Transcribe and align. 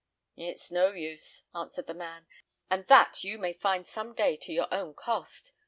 "It's 0.35 0.71
no 0.71 0.93
use," 0.93 1.43
answered 1.53 1.85
the 1.85 1.93
man, 1.93 2.25
"and 2.71 2.87
that 2.87 3.23
you 3.23 3.37
may 3.37 3.53
find 3.53 3.85
some 3.85 4.15
day 4.15 4.35
to 4.37 4.51
your 4.51 4.65
own 4.73 4.95
cost. 4.95 5.51